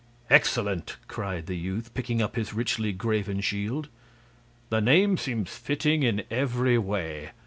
[0.31, 3.87] "Excellent!" cried the youth, picking up his richly graven shield.
[4.71, 7.33] "The name seems fitting in every way.